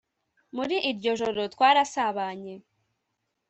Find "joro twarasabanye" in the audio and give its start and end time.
1.19-2.53